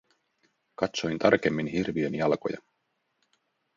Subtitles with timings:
[0.75, 2.57] Katsoin tarkemmin hirviön jalkoja.